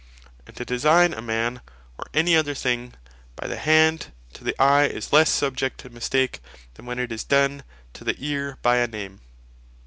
And 0.47 0.55
to 0.55 0.65
design 0.65 1.13
a 1.13 1.21
man, 1.21 1.61
or 1.99 2.07
any 2.11 2.35
other 2.35 2.55
thing, 2.55 2.95
by 3.35 3.45
the 3.47 3.57
Hand 3.57 4.11
to 4.33 4.43
the 4.43 4.59
Eye 4.59 4.85
is 4.87 5.13
lesse 5.13 5.29
subject 5.29 5.79
to 5.81 5.91
mistake, 5.91 6.39
than 6.73 6.87
when 6.87 6.97
it 6.97 7.11
is 7.11 7.23
done 7.23 7.61
to 7.93 8.03
the 8.03 8.17
Eare 8.19 8.57
by 8.63 8.77
a 8.77 8.87
Name. 8.87 9.21